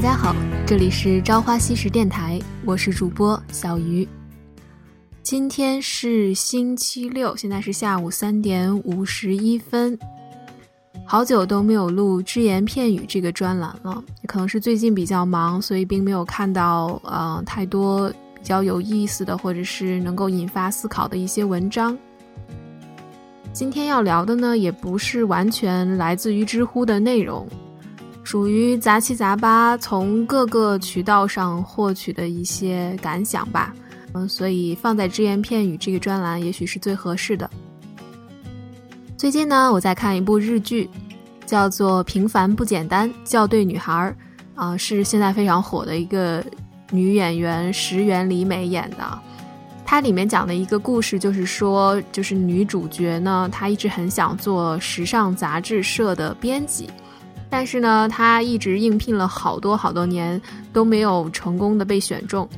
[0.00, 0.34] 大家好，
[0.66, 4.08] 这里是朝花夕拾电台，我是主播小鱼。
[5.22, 9.98] 今天是星期六，现在是下午三点五十一分。
[11.04, 21.94] 好久都没有录只言片语这个专栏了，可能是最近比较忙，所以并没有看到呃太多比较有意思的或者是能够引发思考的一些文章。
[23.52, 27.46] 今天要聊的呢，也不是完全来自于知乎的内容。
[28.22, 33.74] 属于杂七杂八，从各个渠道上获取的一些感想吧，
[34.12, 37.50] 嗯，所以放在只言片语这个专栏，也许是最合适的。
[39.16, 40.88] 最近呢，我在看一部日剧，
[41.44, 44.16] 叫做《平凡不简单》，校对女孩儿，
[44.54, 46.44] 啊，是现在非常火的一个
[46.90, 49.18] 女演员石原里美演的。
[49.84, 56.88] 它里面讲的一个故事，就是说，就是女主角呢，她一直很想做时尚杂志社的编辑。
[57.50, 60.40] 但是呢，他一直应聘了好多好多年，
[60.72, 62.48] 都没有成功的被选中。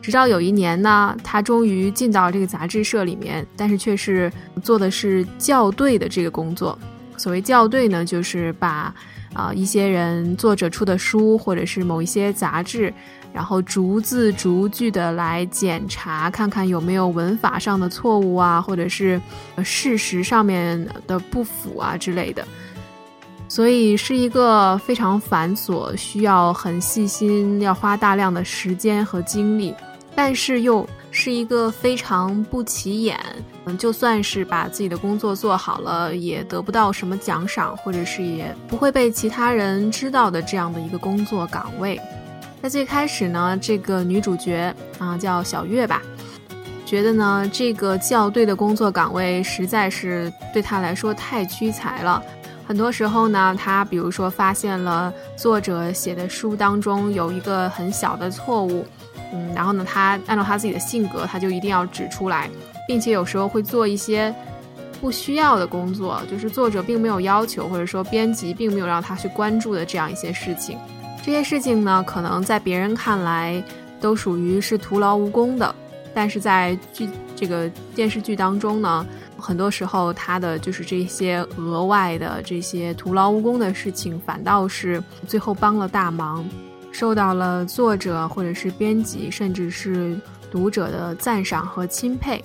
[0.00, 6.78] 直到有一年呢，他终于进到这个杂志社里面，但是却是做的是校对的这个工作。
[7.18, 8.94] 所谓校对呢，就是把
[9.34, 12.92] 啊一些人作者出的书或者是某一些杂志，
[13.34, 19.20] 然后逐字逐句的来检查，看看有没有文法上的错误啊，或者是
[19.62, 22.46] 事实上面的不符啊之类的。
[23.50, 29.74] 所以是一个非常繁琐，需要很细心，要花大量的时间和精力，
[30.14, 33.18] 但是又是一个非常不起眼，
[33.64, 42.00] 嗯，就算是把自己的工作做好了，也得不到什么奖赏，或者是也不会被其他人知道的这样的一个工作岗位。
[42.62, 46.00] 在最开始呢，这个女主角啊叫小月吧，
[46.86, 52.22] 觉得呢这个校对的工作岗位实在是对她来说太屈才了。
[52.70, 58.86] 很多时候呢，他比如说发现了作者写的书当中有一个很小的错误，
[59.32, 62.48] 嗯，然后呢，他按照他自己的性格，他就一定要指出来，
[62.86, 64.32] 并且有时候会做一些
[65.00, 70.78] 不需要的工作，就是作者并没有要求，或者说编辑并没有让他去关注的这样一些事情。
[71.24, 73.60] 这些事情呢，可能在别人看来
[74.00, 75.74] 都属于是徒劳无功的，
[76.14, 79.04] 但是在剧这个电视剧当中呢。
[79.40, 86.44] 很多时候，他的就是这些额外的这些徒劳无功的事情，反倒是最后帮了大忙，
[86.92, 90.16] 受到了作者或者是编辑，甚至是
[90.50, 92.42] 读者的赞赏和钦佩。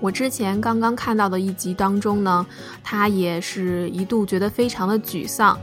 [0.00, 2.44] 我之前刚刚看到的一集当中呢，
[2.82, 5.58] 他也是一度觉得非常的沮丧。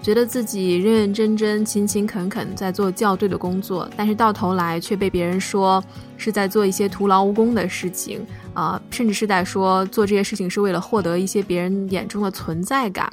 [0.00, 5.82] 觉得自己认认真真、勤勤恳恳在做校对的工作，但是到头来却被别人说
[6.16, 13.12] 是在做一些徒劳无功的事情，啊，甚至是在说做这些事情是为了获得一些别人眼中的存在感。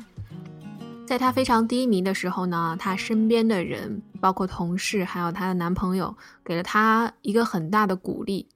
[1.06, 6.16] 在她非常低迷的时候呢，她身边的人，包括同事，还有她的男朋友，
[6.46, 8.48] 给了她一个很大的鼓励。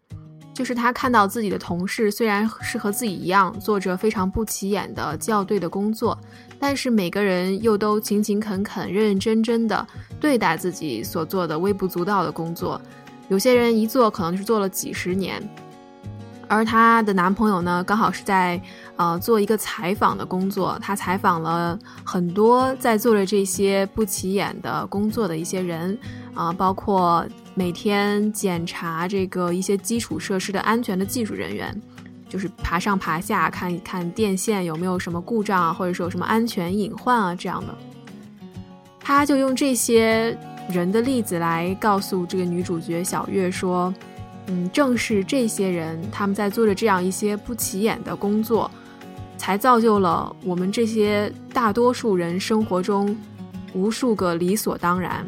[0.60, 6.20] 就是他看到自己的同事虽然是和自己一样做着非常不起眼的校对的工作，
[6.60, 9.88] 但是每个人又都勤勤恳恳、认认真真的
[10.20, 12.80] 对待自己所做的微不足道的工作。
[13.30, 15.42] 有些人一做可能是做了几十年，
[16.50, 18.62] 而她的男朋友呢，刚好是在
[18.98, 25.98] 呃做一个采访的工作，他采访了很多在做着这些不起眼的工作的一些人，
[26.34, 27.26] 啊，包括。
[27.60, 31.78] 每天检查这个一些基础设施的安全的技术人员，
[32.30, 37.78] 就是爬上爬下看一看电线有没有什么故障啊，或者说有什么安全隐患啊这样的。
[38.98, 40.38] 他就用这些
[40.70, 43.94] 人的例子来告诉这个女主角小月说
[44.48, 48.72] ：“嗯，正是这些人他们在做着这样一些不起眼的工作，
[49.38, 53.14] 才造就了我们这些大多数人生活中
[53.74, 55.28] 无数个理所当然。”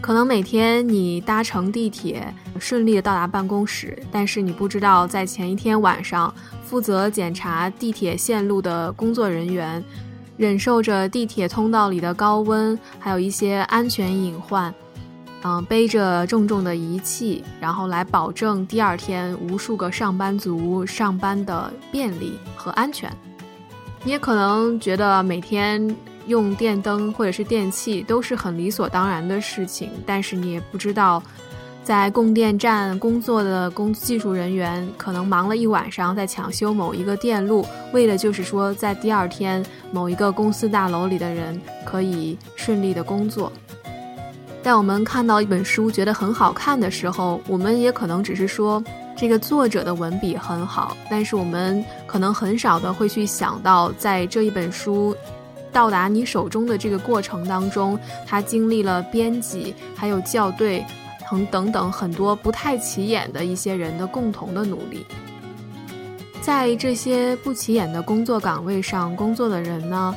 [0.00, 6.34] 可能每天你搭乘地铁顺利的到达办公室，但是你不知道，在前一天晚上，
[6.64, 9.84] 负责检查地铁线路的工作人员，
[10.36, 14.74] 忍受着地铁通道里的高温，还有一些安全隐患，
[15.42, 23.08] 嗯，背着重重的仪器，然后来保证第二天无数个上班族上班的便利和安全。
[24.02, 25.94] 你也可能觉得每天。
[26.30, 31.22] 用电灯或者是电器都是很理所当然的事情，但是你也不知道，
[31.82, 43.52] 在供电站工作的工技术人员可能忙了一晚上在抢修某一个电路，为的就是说在第二天某一个公司大楼里的人可以顺利的工作。
[44.62, 48.82] 在我们看到一本书觉得很好看的时候，我们也可能只是说
[49.16, 55.16] 这个作者的文笔很好，但是我们可能很少的会去想到在这一本书。
[55.72, 60.84] 到达你手中的这个过程当中，它经历了编辑，还有校对，
[61.30, 65.06] 等等等很多不太起眼的一些人的共同的努力。
[66.40, 70.14] 在这些不起眼的工作岗位上工作的人呢，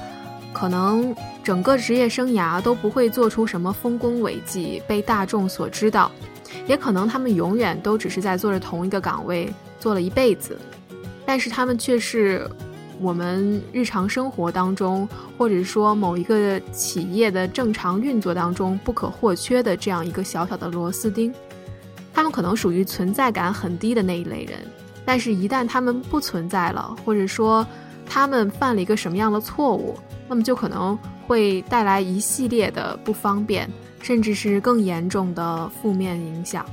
[0.54, 1.14] 可能
[1.44, 6.10] 整个职业生涯都不会做出什么丰功伟绩被大众所知道，
[6.66, 10.58] 也可能他们永远都只是在做着同一个岗位做了一辈子，
[11.26, 12.50] 但是他们却是
[13.04, 15.08] 我们日常生活当中，
[15.38, 21.34] 或者说某一个企业的正常运作当中不可或缺的这样一个小小的螺丝钉，
[22.14, 24.58] 他们可能属于存在感很低的那一类人。
[25.04, 27.68] 但是，一旦他们不存在了，或者说
[28.06, 30.00] 他们犯了一个什么样的错误，
[30.30, 30.98] 那么就可能
[31.28, 33.70] 会带来一系列的不方便，
[34.02, 36.66] 甚至是更严重的负面影响。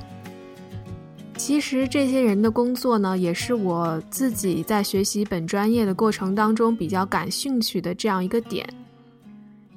[1.43, 8.63] 其实，这些人的工作呢，也是我自己在学习本专业的过程当中比较感兴趣的这样一个点，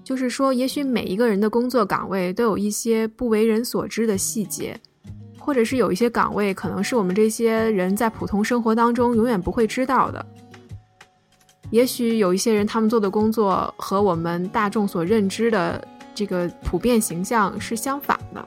[0.05, 4.79] 就是说，也许每一个人的工作岗位都有一些不为人所知的细节。
[5.39, 10.25] 或者是有一些岗位，可能是我们这些人在普通生活当中永远不会知道的。
[11.71, 15.83] 也许有一些人，他们做的工作和我们大众所认知的
[16.15, 18.47] 这个普遍形象是相反的。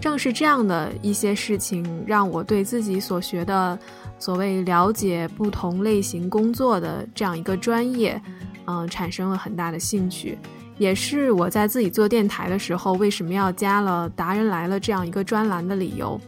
[0.00, 3.78] 正是这样的一些事情，让我对自己所学的
[4.18, 8.20] 所谓了解不同类型工作的这样一个专业，
[8.66, 10.38] 嗯，产生了很大的兴趣。
[10.76, 16.20] 也是我在自己做电台的时候，为什么要加了“达人来了”这样一个专栏的理由。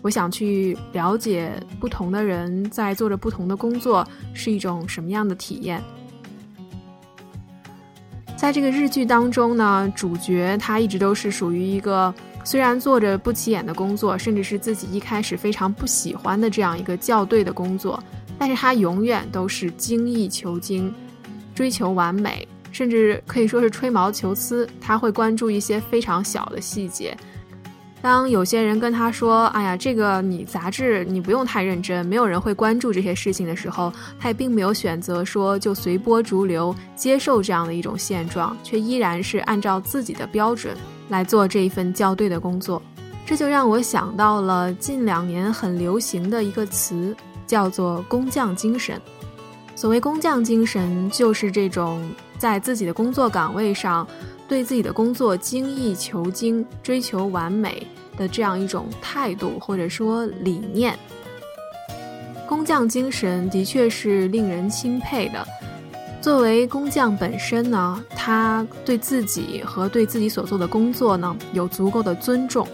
[0.00, 5.82] 我想去了解不同的人在做着不同的工作是一种什么样的体验。
[8.34, 12.14] 在这个日剧当中呢，主角他一直都是属于一个
[12.44, 18.02] 虽然做着不起眼的工作，甚至是自己一开始非常不喜欢的这样一个校对的工作，
[18.38, 20.92] 但是他永远都是精益求精，
[21.54, 22.46] 追求完美。
[22.70, 27.16] 甚至可以说是吹毛求疵，他会关注一些非常小的细节。
[28.00, 40.76] 当有些人跟他说：“哎呀，这个你杂志你不用太认真，没有人会关注这些事情的时候”，他也并没有选择说就随波逐流，接受这样的一种现状，却依然是按照自己的标准
[41.08, 42.80] 来做这一份校对的工作。
[43.26, 47.14] 这就让我想到了近两年很流行的一个词，
[47.46, 49.00] 叫做“工匠精神”。
[49.74, 52.08] 所谓工匠精神，就是这种
[52.38, 54.06] 在自己的工作岗位上，
[54.48, 57.86] 对自己的工作精益求精、追求完美
[58.16, 60.98] 的这样一种态度或者说理念。
[62.48, 65.46] 工匠精神的确是令人钦佩的。
[66.20, 72.66] 作为工匠本身呢，他对自己和对自己所做的工作呢有足够的尊重，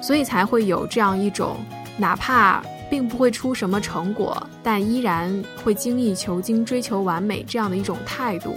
[0.00, 1.56] 所以才会有这样一种
[1.98, 2.62] 哪怕。
[2.90, 8.56] 并不会出什么成果，但依然会精益求精、追求完美这样的一种态度，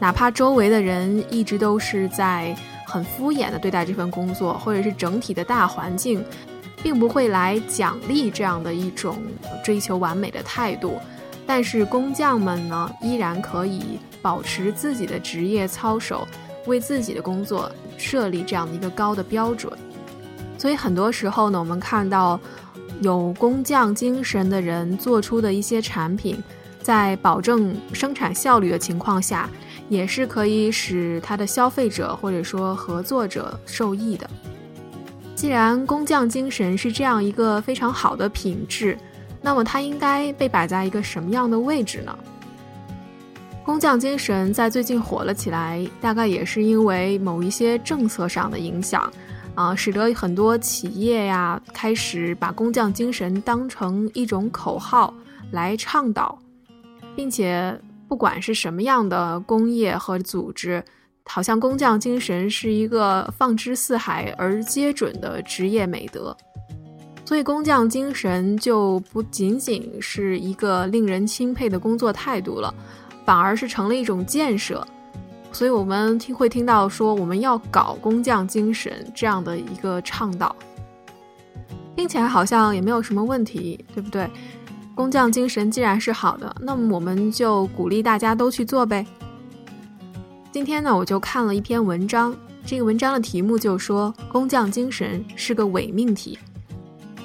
[0.00, 2.56] 哪怕周围的人一直都是在
[2.86, 6.24] 很敷衍的对待这份工作，或者是整体的大环境，
[6.82, 9.18] 并不会来奖励这样的一种
[9.62, 10.98] 追求完美的态度，
[11.46, 16.26] 但是工匠们呢，依然可以保持自己的职业操守，
[16.66, 19.72] 为自己的工作设立这样的一个高的标准，
[20.56, 22.40] 所以很多时候呢，我们看到。
[23.02, 26.36] 有工匠精神的人做出的一些产品，
[26.82, 29.48] 在保证生产效率的情况下，
[29.90, 34.30] 也是可以使他的消费者或者说合作者受益的。
[35.34, 38.96] 既然工匠精神是这样一个非常好的品质，
[39.42, 42.18] 那么它应该被摆在一个什么样的位置呢？
[43.64, 49.12] 工匠精神在最近火了起来，大概也是因为某一些政策上的影响。
[49.56, 55.12] 啊，使得很多企业呀开始把工匠精神当成一种口号
[55.50, 56.38] 来倡导，
[57.16, 57.78] 并且
[58.10, 60.82] 不管是什么样的工业和组织，
[61.26, 66.36] 好像工匠精神是一个放之四海而皆准的职业美德，
[67.24, 72.74] 所以工匠精神就不仅仅是一个令人钦佩的工作态度了，
[73.24, 74.84] 反而是成了一种建设。
[75.52, 80.54] 所以我们听会听到说我们要搞工匠精神这样的一个倡导，
[81.94, 84.28] 听起来好像也没有什么问题，对不对？
[84.94, 89.06] 工匠精神既然是好的，那么我们就鼓励大家都去做呗。
[90.52, 96.38] 今天呢，我就看了一篇文章，这个文章的题目就说工匠精神是个伪命题。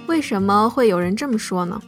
[0.08, 1.82] 为什么会有人这么说呢？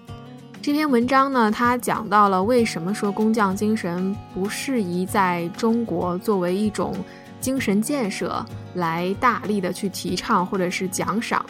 [0.61, 6.93] 这篇文章呢，它讲到了为什么说工匠精神不适宜在中国作为一种
[7.39, 11.45] 精神建设来大力的去提倡或者是奖赏。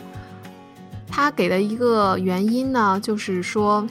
[1.09, 3.87] 他给的一个原因呢，就是说，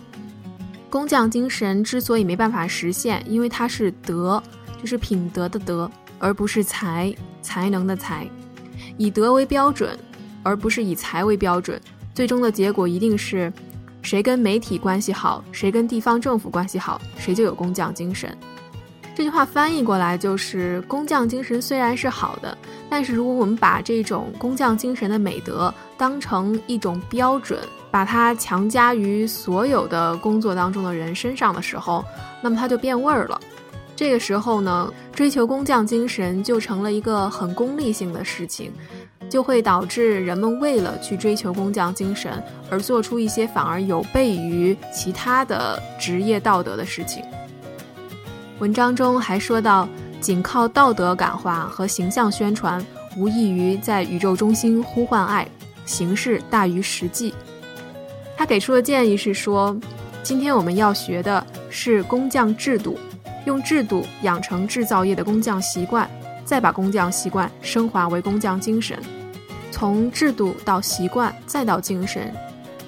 [0.91, 4.43] 工匠精神之所以没办法实现，因为它是德，
[4.81, 5.91] 就是品德的德。
[6.19, 8.27] 而不是才才能的才；
[8.97, 9.99] 以德为标准，
[10.43, 11.79] 而不是以才为标准。
[12.15, 13.53] 最终的结果一定是，
[14.01, 18.35] 谁跟媒体关系好，谁跟地方政府关系好，谁就有工匠精神。
[19.17, 22.57] 这句话翻译过来就是：工匠精神虽然是好的，
[22.91, 27.59] 但是如果我们把这种工匠精神的美德当成一种标准，
[27.91, 32.05] 把它强加于所有的工作当中的人身上的时候，
[32.43, 33.41] 那么它就变味儿了。
[33.97, 38.71] 这个时候呢，追求工匠精神就成了一个很功利性的事情。
[39.31, 47.25] 就会导致人们为了去追求工匠精神而做出一些反而有悖于其他的职业道德的事情。
[48.59, 49.87] 文章中还说到，
[50.21, 52.85] 仅靠道德感化和形象宣传，
[53.17, 55.47] 无异于在宇宙中心呼唤爱，
[55.85, 57.35] 形式大于实际。
[58.37, 59.77] 他给出的建议是说，
[60.23, 62.99] 今天我们要学的是工匠制度，
[63.45, 66.09] 用制度养成制造业的工匠习惯。
[66.47, 68.97] 再把工匠习惯升华为工匠精神，
[69.73, 72.33] 从制度到习惯再到精神，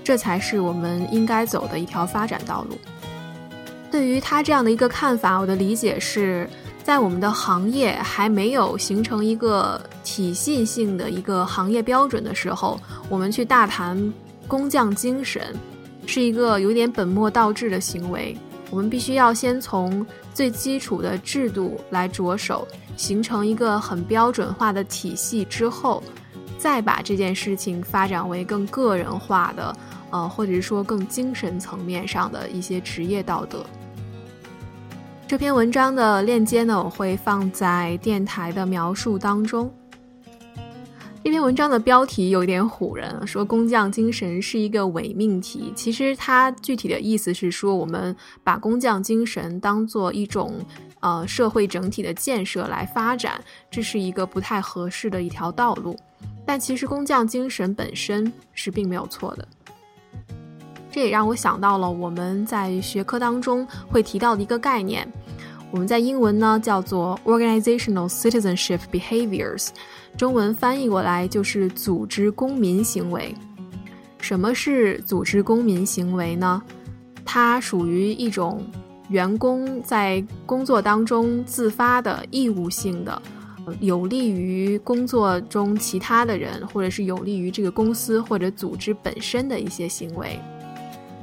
[0.04, 2.78] 这才是我们应该走的一条发展道路。
[3.90, 6.48] 对于他这样的一个看法，我的理解是
[6.82, 12.78] 在我们的行业还没有形成一个体系性的一个行业标准的时候，
[13.08, 14.12] 我们去大谈
[14.46, 15.54] 工匠精神，
[16.06, 18.36] 是一个有点本末倒置的行为。
[18.70, 22.68] 我们必须要先从最基础的制度来着手，
[22.98, 26.02] 形成一个很标准化的体系之后，
[26.58, 29.74] 再把这件事情发展为更个人化的，
[30.10, 33.64] 呃，或者是说更精神层面上的一些职业道德。
[35.28, 39.70] 这篇文章的链接呢，我会放在电台的描述当中。
[41.22, 45.70] 这篇文章的标题有点唬人，说工匠精神是一个伪命题。
[45.76, 50.54] 其实它具体的意思是说，我们把工匠精神当做一种
[51.00, 53.38] 呃社会整体的建设来发展，
[53.70, 55.94] 这是一个不太合适的一条道路。
[56.46, 59.46] 但其实工匠精神本身是并没有错的。
[60.90, 65.06] 这也让我想到了我们在学科当中会提到的一个概念，
[65.70, 69.68] 我们在英文呢叫做 organizational citizenship behaviors。
[70.16, 73.34] 中文翻译过来就是组织公民行为。
[74.20, 76.60] 什么是组织公民行为呢？
[77.24, 78.64] 它属于一种
[79.10, 83.22] 员工在工作当中自发的义务性的，
[83.80, 90.40] 有利于工作中其他的人，或者是有利于这个公司或者组织本身的一些行为。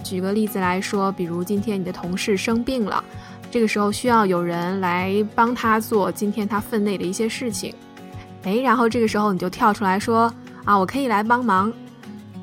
[0.06, 3.04] 举个例子来说，比如今天你的同事生病了，
[3.50, 7.74] 这个时候需要有人来帮他做今天他分内的一些事情。
[8.44, 10.32] 哎，然后这个时候你就跳出来说
[10.64, 11.74] 啊，我可以来帮忙。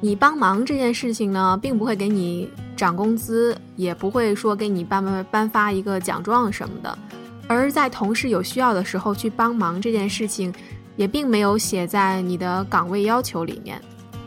[0.01, 6.99] 你帮忙这件事情呢，并不会给你涨工资，也不会说给你颁颁颁发一个奖状什么的。
[7.47, 10.53] 而在同事有需要的时候去帮忙这件事情，
[10.97, 13.81] 也并没有写在你的岗位要求里面。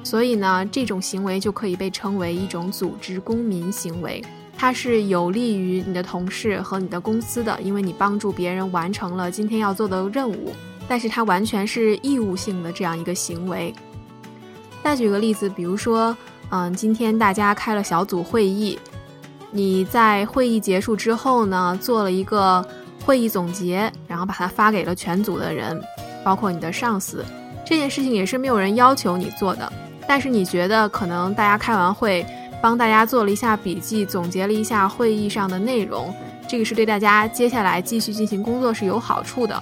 [0.06, 4.24] 所以呢，这种行为就可以被称为一种组织公民行为，
[4.56, 10.54] 它是有利于你的同事和你的公司的，因为你帮助别人完成了今天要做的任务。
[10.88, 13.74] 但是它完全是义务性的这样一个行为。
[14.84, 16.16] 再举个例子，比如说，
[16.52, 18.78] 嗯，今天大家开了小组会议，
[19.50, 22.64] 你在会议结束之后呢，做了一个
[23.04, 25.82] 会议总结，然后把它发给了全组的人，
[26.24, 27.26] 包括你的上司。
[27.66, 29.74] 这件事情也是没有人要求你做的，
[30.08, 32.26] 但是你觉得可能大家开完会，
[32.62, 36.14] 帮大家做了一下笔记，总结了一下会议上的内容，
[36.48, 39.62] 这个是对大家接下来继续进行工作是有好处的。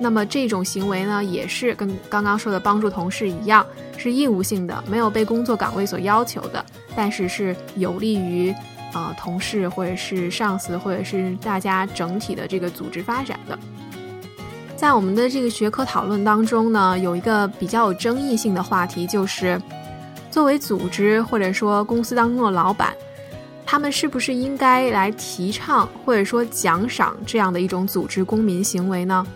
[0.00, 3.64] 那么这种行为呢，也是跟刚刚说的帮助同事一样，
[3.96, 6.64] 是义务性的，没有被工作岗位所要求的，
[6.96, 8.52] 但是是有利于，
[8.92, 13.56] 呃，同事或者是上司或者是大家整体的这个组织发展的。
[14.76, 19.60] 在我们的这个学科讨论当中呢，有一个比较有争议性的话题，就是
[20.30, 22.92] 作为组织或者说公司当中的老板，
[23.64, 29.26] 他们是不是应该来提倡或者说奖赏这样的一种组织公民行为呢？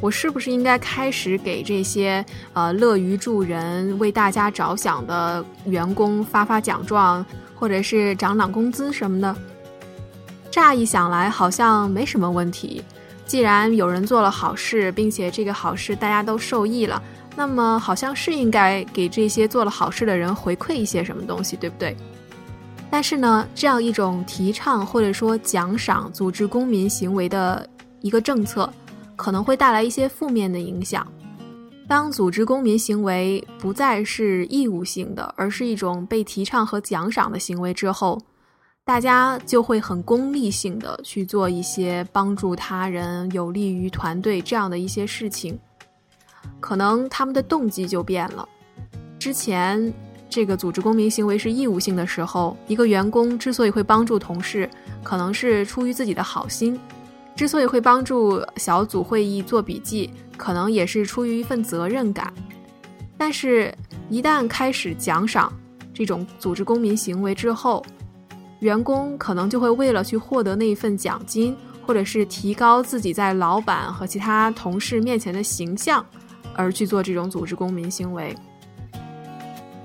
[0.00, 7.24] 我是不是应该开始给这些呃乐于助人、为大家着想的员工发发奖状，
[7.54, 9.34] 或者是涨涨工资什么的？
[10.50, 12.84] 乍一想来好像没什么问题。
[13.26, 17.02] 既然有人做了好事，并且这个好事大家都受益了，
[17.36, 21.96] 那么好像是应该给这些做了好事的人回馈一些什么东西，对不对？
[22.90, 27.68] 但是呢，这样一种提倡或者说奖赏组织公民行为的
[28.00, 28.72] 一个政策。
[29.16, 31.06] 可能会带来一些负面的影响。
[31.86, 38.20] 当组织公民行为不再是义务性的，而是一种被提倡和奖赏的行为之后，
[38.86, 45.58] 大家就会很功利性的去做一些帮助他人、有利于团队这样的一些事情，
[46.60, 48.46] 可能他们的动机就变了。
[49.18, 49.90] 之前
[50.28, 54.68] 这个组织公民行为是义务性的时候，一个员工之所以会帮助同事，
[55.02, 56.76] 可能是出于自己的好心；
[57.34, 62.30] 之所以会帮助小组会议做笔记，可能也是出于一份责任感。
[63.16, 63.74] 但是，
[64.10, 65.50] 一旦开始奖赏
[65.94, 67.82] 这种组织公民行为之后，
[68.64, 71.54] 员工可能就会为了去获得那一份奖金，
[71.86, 76.02] 或者是提高自己在老板和其他同事面前的形象，
[76.54, 78.34] 而去做这种组织公民行为。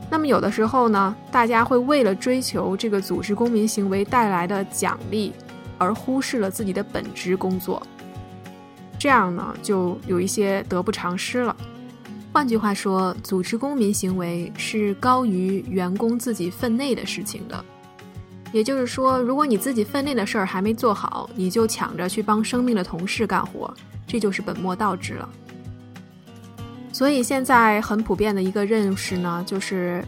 [0.09, 5.33] 那么有的时候呢，大家会为了追求这个组织公民行为带来的奖励，
[5.77, 7.86] 而忽视了自己的本职工作，
[8.98, 11.53] 这样呢，就有一些得不偿失了。
[12.31, 17.65] 换句话说，组织公民行为是高于员工自己分内的事情的。
[18.51, 23.74] 也就是说，如果你自己分内的事儿还没做好，你就抢着去帮生病的同事干活，
[24.08, 25.29] 这就是本末倒置了。
[26.91, 30.03] 所以现在很普遍的一个认识呢，就是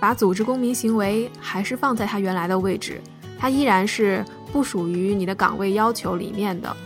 [0.00, 3.00] 把组织公民行为还是放在它原来的位置，
[3.38, 6.76] 它依然是不属于你的岗位要求里面的。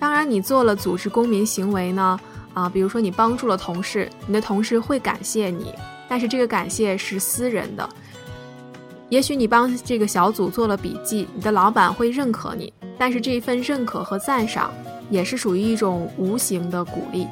[0.00, 2.18] 当然，你做了组织公民行为呢，
[2.54, 5.72] 啊，比如说你帮助了同事，你的同事会感谢你，
[6.08, 7.88] 但是这个感谢是私人的。
[9.10, 14.70] 也许你帮这个小组做了笔记，你的老板会认可你，但是这一份认可和赞赏
[15.08, 17.26] 也是属于一种无形的鼓励。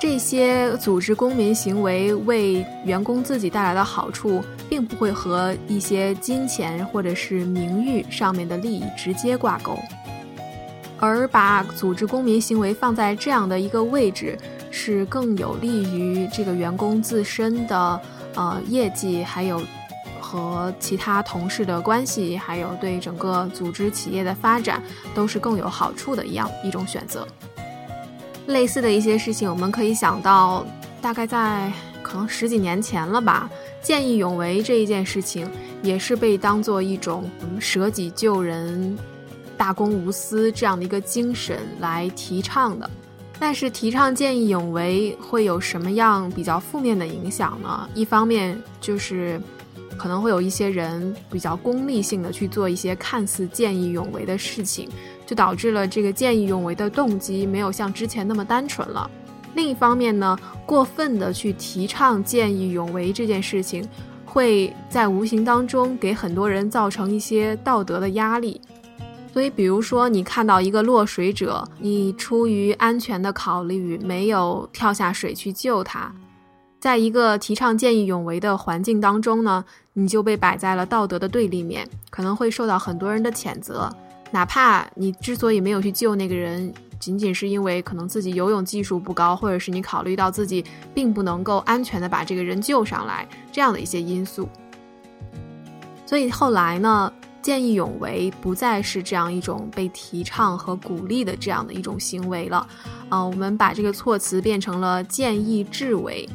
[0.00, 9.76] 这些组织公民行为为员工自己带来的好处，并不会和一些金钱或者是名誉上面的利益直接挂钩，
[11.00, 14.38] 而把组织公民行为放在这样的一个位置，
[14.70, 18.00] 是更有利于这个员工自身的
[18.36, 19.60] 呃业绩还有。
[20.32, 24.82] 和其他同事的关系，还有对整个组织企业的发展，
[25.14, 27.28] 都是更有好处的一样一种选择。
[28.46, 30.64] 类似的一些事情，我们可以想到，
[31.02, 31.70] 大概在
[32.02, 33.50] 可能十几年前了吧，
[33.82, 35.46] 见义勇为这一件事情，
[35.82, 38.98] 也是被当做一种舍己救人、
[39.58, 42.88] 大公无私这样的一个精神来提倡的。
[43.38, 47.86] 但是，提倡见义勇为会有什么样比较负面的影响呢？
[47.92, 49.38] 一方面就是。
[50.02, 54.88] 可能会有一些人比较功利性的去做一些看似见义勇为的事情，
[55.24, 59.08] 就导致了这个见义勇为的动机没有像之前那么单纯了。
[59.54, 60.36] 另一方面呢，
[60.66, 63.88] 过分的去提倡见义勇为这件事情，
[64.24, 68.60] 会在无形当中给很多人造成一些道德的压力。
[69.32, 76.12] 所以，比如说你看到一个落水者，你出于安全的考虑，没有跳下水去救他。
[76.80, 83.94] 在一个提倡见义勇为的环境当中呢，你就被摆在了道德的对立面，可能会受到很多人的谴责。
[84.30, 94.48] 哪怕你之所以没有去救那个人，仅仅是因为可能自己游泳技术不高，或者是你考虑到自己并不能够安全的把这个人救上来这样的一些因素。
[96.06, 102.66] 所以后来呢，见义勇为不再是这样一种被提倡和鼓励的这样的一种行为了。
[103.10, 106.26] 啊，我们把这个措辞变成了见义智为。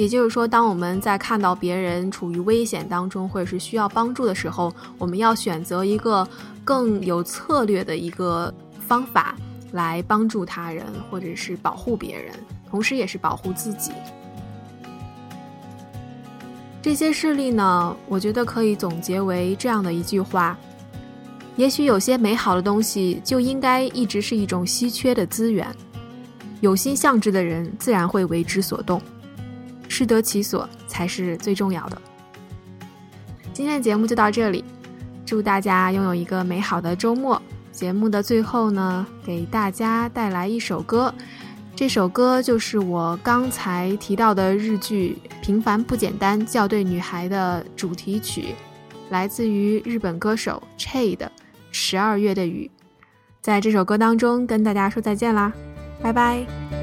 [0.00, 6.26] 也就是说，当我们在看到别人处于危险当中，或者是需要帮助的时候，我们要选择一个
[6.64, 8.50] 更有策略的一个
[8.88, 9.36] 方法
[9.72, 12.32] 来帮助他人，或者是保护别人，
[12.70, 13.92] 同时也是保护自己。
[16.80, 20.56] 这些事例呢，我觉得可以总结为这样的一句话：
[21.56, 25.68] 也许有些美好的东西就应该一直是一种稀缺的资源，
[26.62, 28.98] 有心向之的人自然会为之所动。
[30.00, 32.02] 适得其所才是最重要的。
[33.52, 34.64] 今天的节目就到这里，
[35.26, 37.40] 祝大家拥有一个美好的周末。
[37.70, 41.14] 节目的最后呢，给大家带来一首歌，
[41.76, 48.54] 这首歌就是我刚才提到的日剧《平凡不简单》校对女孩的主题曲，
[49.10, 51.26] 来自于日本歌手 Che 的
[51.72, 52.70] 《十二月的雨》。
[53.42, 55.52] 在这首歌当中，跟大家说再见啦，
[56.00, 56.79] 拜拜。